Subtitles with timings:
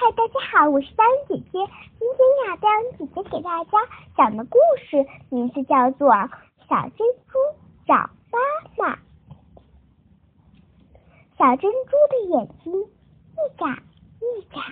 [0.00, 1.58] 嗨，大家好，我是大恩姐姐。
[1.98, 3.70] 今天呀，大恩姐姐给大家
[4.16, 6.08] 讲的故事名字叫做
[6.68, 7.36] 《小珍珠
[7.84, 7.94] 找
[8.30, 8.38] 妈
[8.76, 8.94] 妈》。
[11.36, 13.82] 小珍珠的眼睛一眨
[14.20, 14.62] 一眨，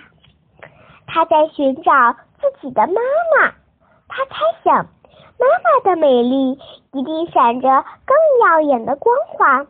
[1.07, 1.91] 它在寻找
[2.39, 2.93] 自己的妈
[3.35, 3.53] 妈。
[4.07, 4.85] 它猜想，
[5.37, 6.57] 妈妈的美丽
[6.93, 7.67] 一定闪着
[8.05, 8.15] 更
[8.45, 9.67] 耀眼的光华。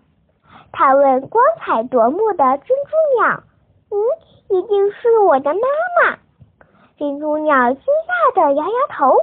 [0.72, 3.42] 它问光彩夺目的珍珠鸟
[3.90, 3.98] ：“嗯？”
[4.50, 5.60] 一定是我的妈
[6.02, 6.18] 妈。
[6.98, 9.18] 珍珠鸟惊讶的摇摇头。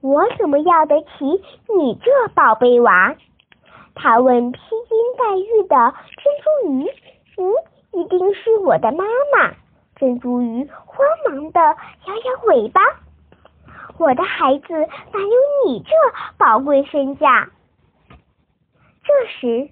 [0.00, 1.42] 我怎么要得起
[1.76, 3.14] 你这宝贝娃？
[3.94, 6.90] 他问披金戴玉的珍珠鱼。
[7.36, 7.52] 嗯，
[7.92, 9.04] 一定是我的妈
[9.36, 9.54] 妈。
[9.96, 12.80] 珍珠鱼慌忙的摇摇尾巴。
[13.98, 15.90] 我的孩子哪有你这
[16.38, 17.50] 宝贵身价？
[19.04, 19.68] 这时，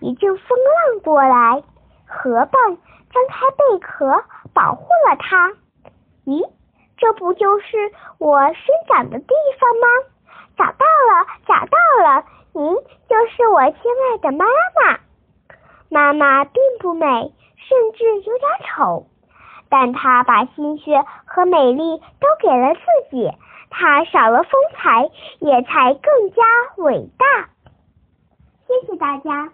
[0.00, 1.62] 一阵风浪过来，
[2.06, 2.78] 河蚌。
[3.12, 5.54] 张开贝壳保护了它。
[6.26, 6.50] 咦，
[6.98, 9.86] 这不就是我生长的地方吗？
[10.56, 12.24] 找到了，找到了！
[12.52, 12.74] 您
[13.08, 14.98] 就是我亲爱的妈妈。
[15.88, 19.06] 妈妈并不美，甚至有点丑，
[19.70, 23.30] 但她把心血和美丽都给了自己，
[23.70, 26.42] 她少了风采，也才更加
[26.78, 27.50] 伟大。
[28.66, 29.50] 谢谢大家。